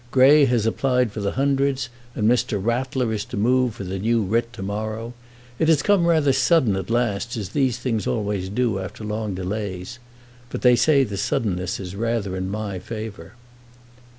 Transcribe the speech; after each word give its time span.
"Grey 0.09 0.45
has 0.45 0.65
applied 0.65 1.11
for 1.11 1.19
the 1.19 1.33
Hundreds, 1.33 1.89
and 2.15 2.27
Mr. 2.27 2.59
Rattler 2.59 3.13
is 3.13 3.23
to 3.25 3.37
move 3.37 3.75
for 3.75 3.83
the 3.83 3.99
new 3.99 4.23
writ 4.23 4.51
to 4.53 4.63
morrow. 4.63 5.13
It 5.59 5.67
has 5.67 5.83
come 5.83 6.07
rather 6.07 6.33
sudden 6.33 6.75
at 6.75 6.89
last, 6.89 7.37
as 7.37 7.49
these 7.49 7.77
things 7.77 8.07
always 8.07 8.49
do 8.49 8.79
after 8.79 9.03
long 9.03 9.35
delays. 9.35 9.99
But 10.49 10.63
they 10.63 10.75
say 10.75 11.03
the 11.03 11.17
suddenness 11.17 11.79
is 11.79 11.95
rather 11.95 12.35
in 12.35 12.49
my 12.49 12.79
favour." 12.79 13.33